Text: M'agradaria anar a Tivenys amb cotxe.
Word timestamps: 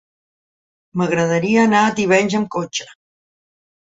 M'agradaria 1.01 1.59
anar 1.69 1.83
a 1.89 1.93
Tivenys 1.99 2.37
amb 2.39 2.49
cotxe. 2.57 2.87